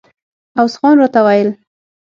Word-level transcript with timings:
عوض 0.57 0.73
خان 0.79 0.95
راته 1.01 1.21
ویل. 1.25 1.49